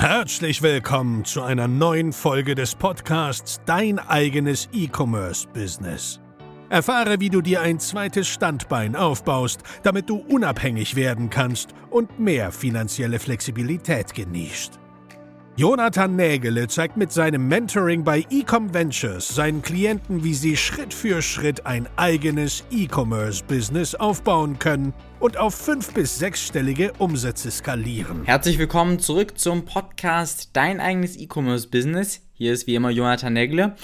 [0.00, 6.20] Herzlich willkommen zu einer neuen Folge des Podcasts Dein eigenes E-Commerce-Business.
[6.68, 12.52] Erfahre, wie du dir ein zweites Standbein aufbaust, damit du unabhängig werden kannst und mehr
[12.52, 14.78] finanzielle Flexibilität genießt.
[15.58, 21.20] Jonathan Nägele zeigt mit seinem Mentoring bei Ecom Ventures seinen Klienten, wie sie Schritt für
[21.20, 28.22] Schritt ein eigenes E-Commerce-Business aufbauen können und auf fünf- bis sechsstellige Umsätze skalieren.
[28.24, 32.20] Herzlich willkommen zurück zum Podcast Dein eigenes E-Commerce-Business.
[32.34, 33.74] Hier ist wie immer Jonathan Nägele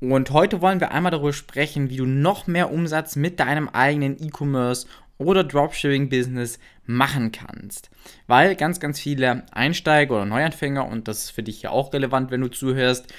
[0.00, 4.22] und heute wollen wir einmal darüber sprechen, wie du noch mehr Umsatz mit deinem eigenen
[4.22, 4.86] E-Commerce
[5.24, 7.90] oder Dropshipping-Business machen kannst.
[8.26, 12.30] Weil ganz, ganz viele Einsteiger oder Neuanfänger, und das ist für dich ja auch relevant,
[12.30, 13.12] wenn du zuhörst,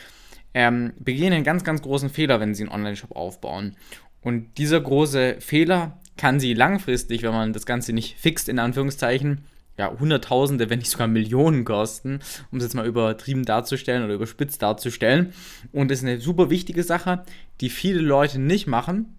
[0.53, 3.75] ähm, begehen einen ganz, ganz großen Fehler, wenn sie einen Online-Shop aufbauen.
[4.21, 9.45] Und dieser große Fehler kann sie langfristig, wenn man das Ganze nicht fixt, in Anführungszeichen,
[9.77, 12.19] ja, Hunderttausende, wenn nicht sogar Millionen kosten,
[12.51, 15.33] um es jetzt mal übertrieben darzustellen oder überspitzt darzustellen.
[15.71, 17.23] Und das ist eine super wichtige Sache,
[17.59, 19.17] die viele Leute nicht machen,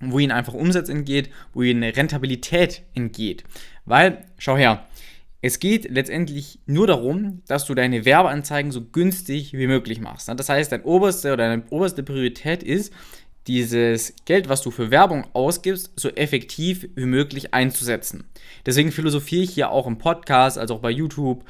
[0.00, 3.44] wo ihnen einfach Umsatz entgeht, wo ihnen Rentabilität entgeht.
[3.84, 4.86] Weil, schau her,
[5.42, 10.28] es geht letztendlich nur darum, dass du deine Werbeanzeigen so günstig wie möglich machst.
[10.28, 12.92] Das heißt, deine oberste oder deine oberste Priorität ist,
[13.46, 18.24] dieses Geld, was du für Werbung ausgibst, so effektiv wie möglich einzusetzen.
[18.66, 21.44] Deswegen philosophiere ich hier auch im Podcast, also auch bei YouTube,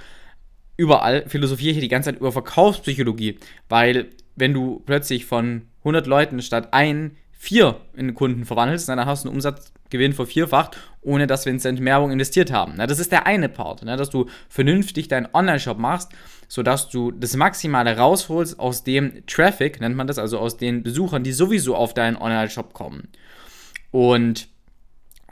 [0.76, 6.06] überall philosophiere ich hier die ganze Zeit über Verkaufspsychologie, weil wenn du plötzlich von 100
[6.06, 11.46] Leuten statt ein vier in Kunden verwandelst, dann hast du einen Umsatzgewinn vervierfacht, ohne dass
[11.46, 12.76] wir einen Cent Werbung investiert haben.
[12.76, 16.12] das ist der eine Part, dass du vernünftig deinen Online-Shop machst,
[16.48, 21.24] sodass du das Maximale rausholst aus dem Traffic, nennt man das, also aus den Besuchern,
[21.24, 23.08] die sowieso auf deinen Online-Shop kommen.
[23.90, 24.48] Und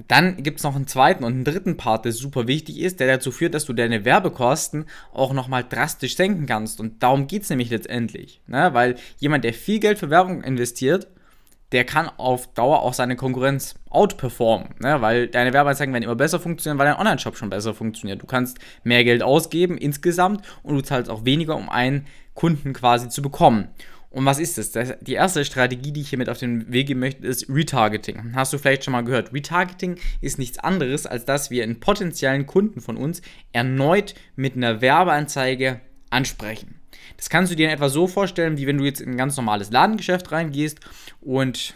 [0.06, 3.06] dann gibt es noch einen zweiten und einen dritten Part, der super wichtig ist, der
[3.06, 6.80] dazu führt, dass du deine Werbekosten auch nochmal drastisch senken kannst.
[6.80, 8.40] Und darum geht es nämlich letztendlich.
[8.46, 8.70] Ne?
[8.72, 11.08] Weil jemand, der viel Geld für Werbung investiert,
[11.72, 15.00] der kann auf Dauer auch seine Konkurrenz outperformen, ne?
[15.00, 18.22] weil deine Werbeanzeigen werden immer besser funktionieren, weil dein Online-Shop schon besser funktioniert.
[18.22, 23.08] Du kannst mehr Geld ausgeben insgesamt und du zahlst auch weniger, um einen Kunden quasi
[23.08, 23.68] zu bekommen.
[24.10, 24.72] Und was ist das?
[24.72, 24.94] das?
[25.02, 28.32] Die erste Strategie, die ich hier mit auf den Weg geben möchte, ist Retargeting.
[28.34, 29.34] Hast du vielleicht schon mal gehört?
[29.34, 33.20] Retargeting ist nichts anderes, als dass wir einen potenziellen Kunden von uns
[33.52, 36.80] erneut mit einer Werbeanzeige ansprechen.
[37.16, 39.36] Das kannst du dir in etwa so vorstellen, wie wenn du jetzt in ein ganz
[39.36, 40.80] normales Ladengeschäft reingehst
[41.20, 41.74] und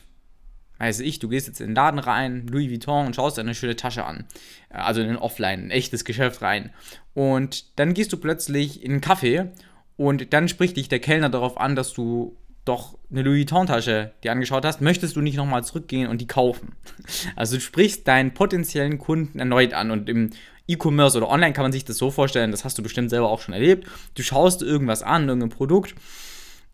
[0.79, 3.55] weiß ich, du gehst jetzt in den Laden rein, Louis Vuitton und schaust dir eine
[3.55, 4.25] schöne Tasche an.
[4.69, 6.71] Also in ein Offline, ein echtes Geschäft rein.
[7.15, 9.51] Und dann gehst du plötzlich in einen Kaffee
[9.97, 14.33] und dann spricht dich der Kellner darauf an, dass du doch eine Louis Vuitton-Tasche dir
[14.33, 16.77] angeschaut hast, möchtest du nicht nochmal zurückgehen und die kaufen.
[17.37, 20.31] Also du sprichst deinen potenziellen Kunden erneut an und im
[20.69, 23.41] E-Commerce oder online kann man sich das so vorstellen, das hast du bestimmt selber auch
[23.41, 23.89] schon erlebt.
[24.15, 25.95] Du schaust irgendwas an, irgendein Produkt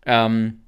[0.05, 0.61] ähm,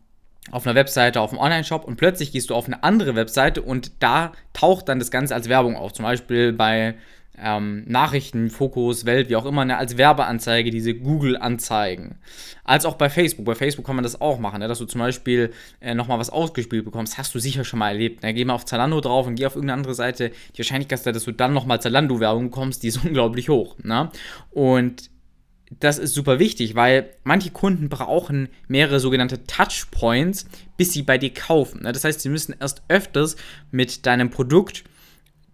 [0.50, 3.92] auf einer Webseite, auf einem Online-Shop und plötzlich gehst du auf eine andere Webseite und
[4.00, 5.94] da taucht dann das Ganze als Werbung auf.
[5.94, 6.96] Zum Beispiel bei
[7.38, 12.16] ähm, Nachrichten, Fokus, Welt, wie auch immer, ne, als Werbeanzeige, diese Google-Anzeigen.
[12.64, 13.46] Als auch bei Facebook.
[13.46, 16.30] Bei Facebook kann man das auch machen, ne, dass du zum Beispiel äh, nochmal was
[16.30, 17.18] ausgespielt bekommst.
[17.18, 18.24] Hast du sicher schon mal erlebt.
[18.24, 18.34] Ne?
[18.34, 20.32] Geh mal auf Zalando drauf und geh auf irgendeine andere Seite.
[20.56, 23.78] Die Wahrscheinlichkeit, dass du dann nochmal Zalando-Werbung bekommst, die ist unglaublich hoch.
[23.82, 24.10] Ne?
[24.52, 25.10] Und
[25.80, 31.34] das ist super wichtig, weil manche Kunden brauchen mehrere sogenannte Touchpoints, bis sie bei dir
[31.34, 31.84] kaufen.
[31.84, 31.94] Ne?
[31.94, 33.38] Das heißt, sie müssen erst öfters
[33.72, 34.84] mit deinem Produkt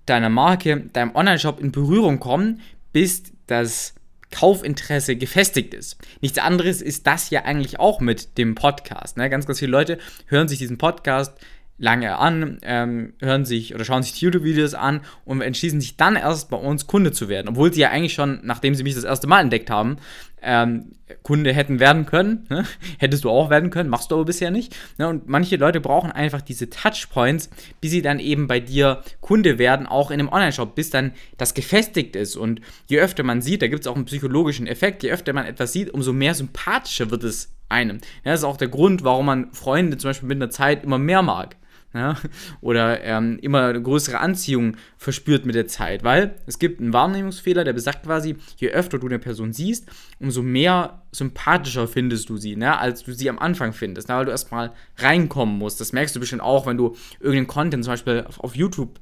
[0.10, 3.94] deiner Marke, deinem Online-Shop in Berührung kommen, bis das
[4.32, 5.98] Kaufinteresse gefestigt ist.
[6.22, 9.18] Nichts anderes ist das ja eigentlich auch mit dem Podcast.
[9.18, 9.30] Ne?
[9.30, 9.98] Ganz, ganz viele Leute
[10.28, 11.38] hören sich diesen Podcast
[11.78, 16.50] lange an, ähm, hören sich oder schauen sich YouTube-Videos an und entschließen sich dann erst
[16.50, 17.50] bei uns Kunde zu werden.
[17.50, 19.98] Obwohl sie ja eigentlich schon, nachdem sie mich das erste Mal entdeckt haben,
[20.42, 20.94] ähm,
[21.24, 22.48] Kunde hätten werden können.
[22.50, 22.66] Ne?
[22.98, 24.76] Hättest du auch werden können, machst du aber bisher nicht.
[24.98, 25.08] Ne?
[25.08, 27.50] Und manche Leute brauchen einfach diese Touchpoints,
[27.80, 31.54] bis sie dann eben bei dir Kunde werden, auch in einem Online-Shop, bis dann das
[31.54, 32.36] gefestigt ist.
[32.36, 35.46] Und je öfter man sieht, da gibt es auch einen psychologischen Effekt, je öfter man
[35.46, 37.98] etwas sieht, umso mehr sympathischer wird es einem.
[38.24, 40.98] Ja, das ist auch der Grund, warum man Freunde zum Beispiel mit einer Zeit immer
[40.98, 41.56] mehr mag
[41.98, 42.16] ja,
[42.62, 47.64] oder ähm, immer eine größere Anziehung verspürt mit der Zeit, weil es gibt einen Wahrnehmungsfehler,
[47.64, 49.90] der besagt quasi, je öfter du eine Person siehst,
[50.20, 54.26] umso mehr sympathischer findest du sie, ne, als du sie am Anfang findest, ne, weil
[54.26, 55.82] du erstmal reinkommen musst.
[55.82, 59.00] Das merkst du bestimmt auch, wenn du irgendeinen Content zum Beispiel auf, auf YouTube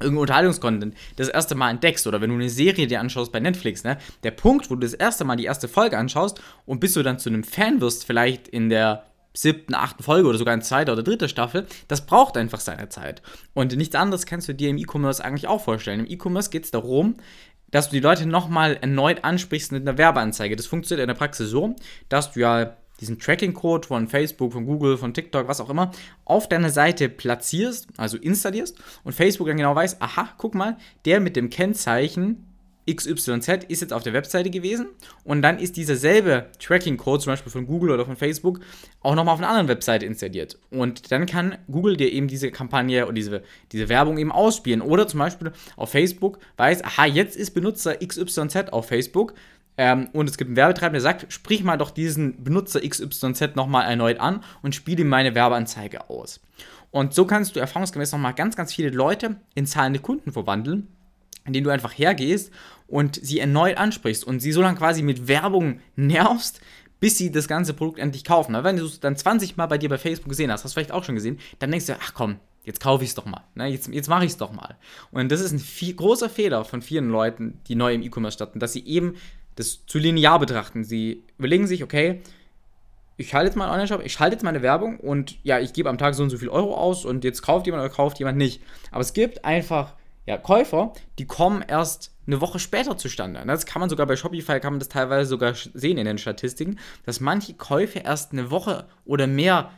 [0.00, 3.84] irgendein Unterhaltungskontent das erste Mal entdeckst oder wenn du eine Serie dir anschaust bei Netflix,
[3.84, 7.02] ne, der Punkt, wo du das erste Mal die erste Folge anschaust und bis du
[7.02, 9.04] dann zu einem Fan wirst, vielleicht in der
[9.40, 13.22] siebten, achten Folge oder sogar in zweiter oder dritter Staffel, das braucht einfach seine Zeit.
[13.54, 16.00] Und nichts anderes kannst du dir im E-Commerce eigentlich auch vorstellen.
[16.00, 17.16] Im E-Commerce geht es darum,
[17.70, 20.56] dass du die Leute nochmal erneut ansprichst mit einer Werbeanzeige.
[20.56, 21.76] Das funktioniert in der Praxis so,
[22.08, 25.92] dass du ja diesen Tracking-Code von Facebook, von Google, von TikTok, was auch immer,
[26.24, 31.20] auf deiner Seite platzierst, also installierst und Facebook dann genau weiß, aha, guck mal, der
[31.20, 32.44] mit dem Kennzeichen
[32.88, 34.86] XYZ ist jetzt auf der Webseite gewesen
[35.24, 38.60] und dann ist dieser selbe Tracking-Code, zum Beispiel von Google oder von Facebook,
[39.00, 40.58] auch nochmal auf einer anderen Webseite installiert.
[40.70, 43.42] Und dann kann Google dir eben diese Kampagne und diese,
[43.72, 44.80] diese Werbung eben ausspielen.
[44.80, 49.34] Oder zum Beispiel auf Facebook weiß, aha, jetzt ist Benutzer XYZ auf Facebook
[49.76, 53.88] ähm, und es gibt einen Werbetreiber, der sagt, sprich mal doch diesen Benutzer XYZ nochmal
[53.88, 56.40] erneut an und spiele ihm meine Werbeanzeige aus.
[56.90, 60.88] Und so kannst du erfahrungsgemäß nochmal ganz, ganz viele Leute in zahlende Kunden verwandeln
[61.44, 62.52] indem du einfach hergehst
[62.86, 66.60] und sie erneut ansprichst und sie so lange quasi mit Werbung nervst,
[67.00, 68.54] bis sie das ganze Produkt endlich kaufen.
[68.54, 70.74] Aber wenn du es dann 20 Mal bei dir bei Facebook gesehen hast, hast du
[70.74, 73.44] vielleicht auch schon gesehen, dann denkst du, ach komm, jetzt kaufe ich es doch mal.
[73.54, 73.66] Ne?
[73.68, 74.76] Jetzt, jetzt mache ich es doch mal.
[75.10, 78.58] Und das ist ein viel, großer Fehler von vielen Leuten, die neu im E-Commerce starten,
[78.58, 79.14] dass sie eben
[79.54, 80.84] das zu linear betrachten.
[80.84, 82.20] Sie überlegen sich, okay,
[83.16, 85.88] ich halte jetzt mal einen Online-Shop, ich schalte jetzt meine Werbung und ja, ich gebe
[85.88, 88.38] am Tag so und so viel Euro aus und jetzt kauft jemand oder kauft jemand
[88.38, 88.62] nicht.
[88.92, 89.94] Aber es gibt einfach
[90.28, 93.42] ja, Käufer, die kommen erst eine Woche später zustande.
[93.46, 96.78] Das kann man sogar bei Shopify, kann man das teilweise sogar sehen in den Statistiken,
[97.06, 99.70] dass manche Käufe erst eine Woche oder mehr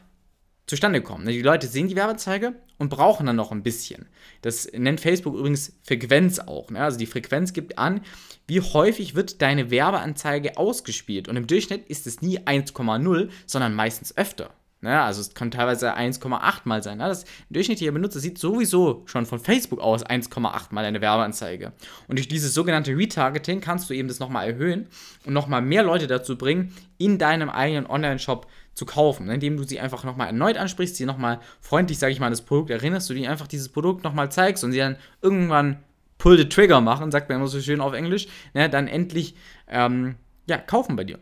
[0.67, 1.25] zustande kommen.
[1.25, 4.09] Die Leute sehen die Werbezeige und brauchen dann noch ein bisschen.
[4.43, 6.69] Das nennt Facebook übrigens Frequenz auch.
[6.71, 6.81] Ne?
[6.81, 8.01] Also die Frequenz gibt an,
[8.49, 11.29] wie häufig wird deine Werbeanzeige ausgespielt.
[11.29, 14.51] Und im Durchschnitt ist es nie 1,0, sondern meistens öfter.
[14.83, 15.01] Ne?
[15.01, 16.99] Also es kann teilweise 1,8 mal sein.
[16.99, 17.09] Ne?
[17.09, 21.73] Das durchschnittliche Benutzer sieht sowieso schon von Facebook aus 1,8 mal eine Werbeanzeige.
[22.09, 24.87] Und durch dieses sogenannte Retargeting kannst du eben das nochmal erhöhen
[25.27, 29.35] und nochmal mehr Leute dazu bringen, in deinem eigenen Online-Shop zu kaufen, ne?
[29.35, 32.43] indem du sie einfach nochmal erneut ansprichst, sie nochmal freundlich, sage ich mal, an das
[32.43, 35.83] Produkt erinnerst, du ihnen einfach dieses Produkt nochmal zeigst und sie dann irgendwann
[36.17, 38.71] pull the trigger machen, sagt man immer so schön auf Englisch, ne?
[38.71, 39.35] dann endlich
[39.69, 40.17] ähm,
[40.47, 41.19] ja, kaufen bei dir.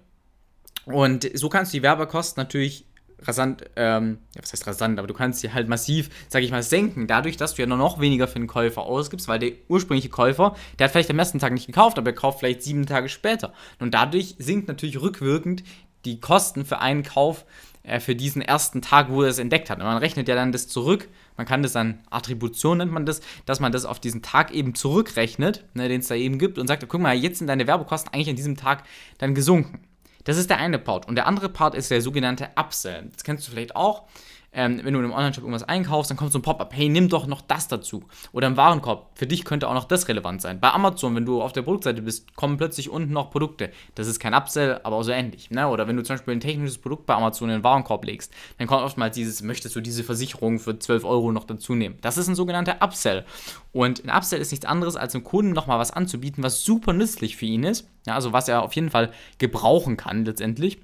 [0.85, 2.87] Und so kannst du die Werbekosten natürlich
[3.23, 6.62] rasant, ähm, ja, was heißt rasant, aber du kannst sie halt massiv, sag ich mal,
[6.62, 10.09] senken, dadurch, dass du ja nur noch weniger für den Käufer ausgibst, weil der ursprüngliche
[10.09, 13.09] Käufer, der hat vielleicht am ersten Tag nicht gekauft, aber er kauft vielleicht sieben Tage
[13.09, 13.53] später.
[13.79, 15.65] Und dadurch sinkt natürlich rückwirkend
[16.05, 17.44] die Kosten für einen Kauf
[17.82, 19.79] äh, für diesen ersten Tag, wo er es entdeckt hat.
[19.79, 23.21] Und man rechnet ja dann das zurück, man kann das dann Attribution nennt man das,
[23.47, 26.67] dass man das auf diesen Tag eben zurückrechnet, ne, den es da eben gibt und
[26.67, 28.85] sagt, guck mal, jetzt sind deine Werbekosten eigentlich an diesem Tag
[29.19, 29.88] dann gesunken.
[30.29, 31.09] Das ist der eine Part.
[31.09, 33.09] Und der andere Part ist der sogenannte Upsell.
[33.15, 34.03] Das kennst du vielleicht auch.
[34.50, 37.09] Ähm, wenn du in einem Online-Shop irgendwas einkaufst, dann kommt so ein Pop-up, hey, nimm
[37.11, 38.05] doch noch das dazu.
[38.33, 40.59] Oder im Warenkorb, für dich könnte auch noch das relevant sein.
[40.59, 43.71] Bei Amazon, wenn du auf der Produktseite bist, kommen plötzlich unten noch Produkte.
[43.95, 45.50] Das ist kein Upsell, aber auch so ähnlich.
[45.50, 45.69] Ne?
[45.69, 48.67] Oder wenn du zum Beispiel ein technisches Produkt bei Amazon in den Warenkorb legst, dann
[48.67, 51.99] kommt oftmals dieses, möchtest du diese Versicherung für 12 Euro noch dazu nehmen.
[52.00, 53.27] Das ist ein sogenannter Upsell.
[53.73, 57.37] Und ein Upsell ist nichts anderes, als dem Kunden nochmal was anzubieten, was super nützlich
[57.37, 57.87] für ihn ist.
[58.06, 60.79] Ja, also was er auf jeden Fall gebrauchen kann letztendlich.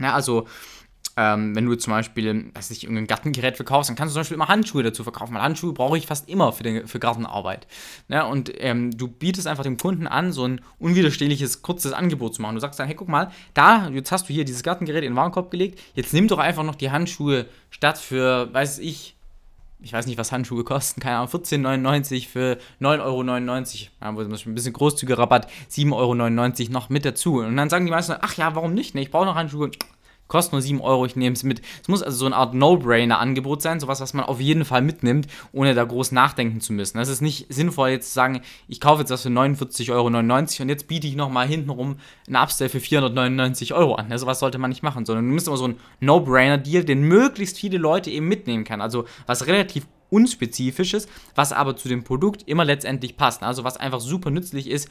[0.00, 0.46] Ja, also
[1.16, 4.34] ähm, wenn du zum Beispiel, weiß ich, irgendein Gartengerät verkaufst, dann kannst du zum Beispiel
[4.34, 7.66] immer Handschuhe dazu verkaufen, weil Handschuhe brauche ich fast immer für, den, für Gartenarbeit.
[8.08, 12.42] Ja, und ähm, du bietest einfach dem Kunden an, so ein unwiderstehliches, kurzes Angebot zu
[12.42, 12.54] machen.
[12.54, 15.16] Du sagst dann, hey, guck mal, da, jetzt hast du hier dieses Gartengerät in den
[15.16, 19.14] Warenkorb gelegt, jetzt nimm doch einfach noch die Handschuhe statt für, weiß ich,
[19.84, 24.72] ich weiß nicht, was Handschuhe kosten, keine Ahnung, 14,99 für 9,99 Euro, ja, ein bisschen
[24.72, 26.14] großzügiger Rabatt, 7,99 Euro
[26.72, 27.40] noch mit dazu.
[27.40, 28.94] Und dann sagen die meisten, ach ja, warum nicht?
[28.94, 29.70] Ne, ich brauche noch Handschuhe,
[30.26, 31.60] Kostet nur 7 Euro, ich nehme es mit.
[31.82, 35.26] Es muss also so eine Art No-Brainer-Angebot sein, sowas, was man auf jeden Fall mitnimmt,
[35.52, 36.98] ohne da groß nachdenken zu müssen.
[36.98, 40.68] Es ist nicht sinnvoll, jetzt zu sagen, ich kaufe jetzt das für 49,99 Euro und
[40.68, 41.96] jetzt biete ich nochmal hintenrum
[42.26, 44.10] einen Upsell für 499 Euro an.
[44.10, 47.58] Also was sollte man nicht machen, sondern du musst immer so einen No-Brainer-Deal, den möglichst
[47.58, 48.80] viele Leute eben mitnehmen kann.
[48.80, 53.42] Also was relativ unspezifisches, was aber zu dem Produkt immer letztendlich passt.
[53.42, 54.88] Also was einfach super nützlich ist,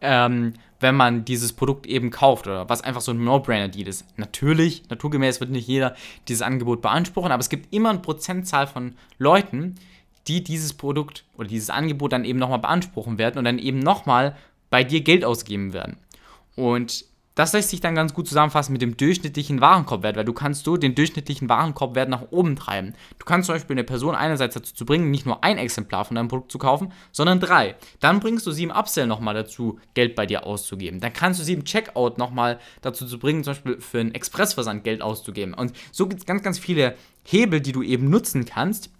[0.00, 4.04] ähm, wenn man dieses Produkt eben kauft oder was einfach so ein No-Brainer-Deal ist.
[4.18, 5.94] Natürlich, naturgemäß wird nicht jeder
[6.28, 9.76] dieses Angebot beanspruchen, aber es gibt immer eine Prozentzahl von Leuten,
[10.28, 14.36] die dieses Produkt oder dieses Angebot dann eben nochmal beanspruchen werden und dann eben nochmal
[14.70, 15.96] bei dir Geld ausgeben werden.
[16.56, 17.04] Und
[17.36, 20.76] das lässt sich dann ganz gut zusammenfassen mit dem durchschnittlichen Warenkorbwert, weil du kannst so
[20.76, 22.94] den durchschnittlichen Warenkorbwert nach oben treiben.
[23.18, 26.16] Du kannst zum Beispiel eine Person einerseits dazu zu bringen, nicht nur ein Exemplar von
[26.16, 27.76] deinem Produkt zu kaufen, sondern drei.
[28.00, 30.98] Dann bringst du sie im Upsell nochmal dazu, Geld bei dir auszugeben.
[30.98, 34.82] Dann kannst du sie im Checkout nochmal dazu zu bringen, zum Beispiel für einen Expressversand
[34.82, 35.52] Geld auszugeben.
[35.52, 38.90] Und so gibt es ganz, ganz viele Hebel, die du eben nutzen kannst,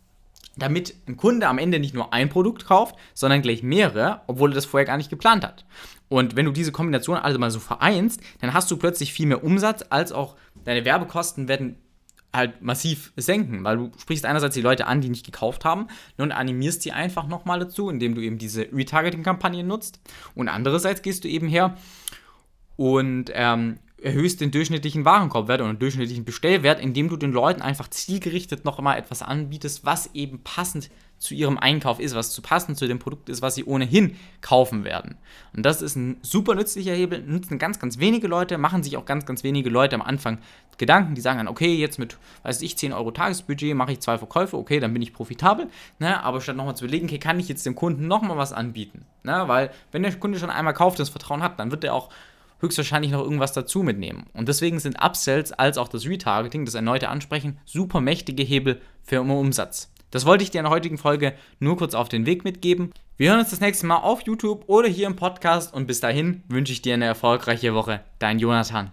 [0.57, 4.55] damit ein Kunde am Ende nicht nur ein Produkt kauft, sondern gleich mehrere, obwohl er
[4.55, 5.67] das vorher gar nicht geplant hat.
[6.09, 9.45] Und wenn du diese Kombination also mal so vereinst, dann hast du plötzlich viel mehr
[9.45, 11.77] Umsatz, als auch deine Werbekosten werden
[12.33, 15.87] halt massiv senken, weil du sprichst einerseits die Leute an, die nicht gekauft haben
[16.19, 20.01] und animierst sie einfach nochmal dazu, indem du eben diese Retargeting-Kampagnen nutzt
[20.35, 21.77] und andererseits gehst du eben her
[22.77, 27.89] und ähm, erhöhst den durchschnittlichen Warenkorbwert oder den durchschnittlichen Bestellwert, indem du den Leuten einfach
[27.89, 32.77] zielgerichtet noch mal etwas anbietest, was eben passend zu ihrem Einkauf ist, was zu passend
[32.77, 35.17] zu dem Produkt ist, was sie ohnehin kaufen werden.
[35.55, 39.07] Und das ist ein super nützlicher Hebel, nutzen ganz, ganz wenige Leute, machen sich auch
[39.07, 40.39] ganz, ganz wenige Leute am Anfang
[40.79, 44.19] Gedanken, die sagen dann, okay, jetzt mit, weiß ich, 10 Euro Tagesbudget mache ich zwei
[44.19, 46.23] Verkäufe, okay, dann bin ich profitabel, ne?
[46.23, 49.45] aber statt nochmal zu überlegen, okay, kann ich jetzt dem Kunden nochmal was anbieten, ne?
[49.47, 52.11] weil wenn der Kunde schon einmal kauft, das Vertrauen hat, dann wird er auch
[52.61, 54.25] höchstwahrscheinlich noch irgendwas dazu mitnehmen.
[54.33, 59.21] Und deswegen sind Upsells als auch das Retargeting, das erneute Ansprechen, super mächtige Hebel für
[59.21, 59.93] Umsatz.
[60.11, 62.93] Das wollte ich dir in der heutigen Folge nur kurz auf den Weg mitgeben.
[63.17, 66.43] Wir hören uns das nächste Mal auf YouTube oder hier im Podcast und bis dahin
[66.49, 68.01] wünsche ich dir eine erfolgreiche Woche.
[68.19, 68.93] Dein Jonathan.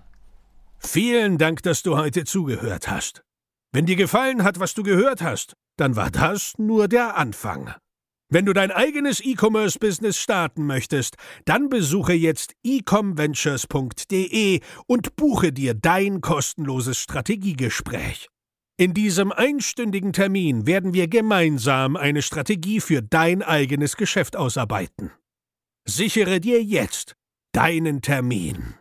[0.80, 3.24] Vielen Dank, dass du heute zugehört hast.
[3.72, 7.74] Wenn dir gefallen hat, was du gehört hast, dann war das nur der Anfang.
[8.30, 16.22] Wenn du dein eigenes E-Commerce-Business starten möchtest, dann besuche jetzt ecomventures.de und buche dir dein
[16.22, 18.30] kostenloses Strategiegespräch.
[18.76, 25.12] In diesem einstündigen Termin werden wir gemeinsam eine Strategie für dein eigenes Geschäft ausarbeiten.
[25.86, 27.16] Sichere dir jetzt
[27.52, 28.74] deinen Termin.